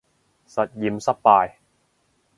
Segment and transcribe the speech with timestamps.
[0.47, 1.57] 實驗失敗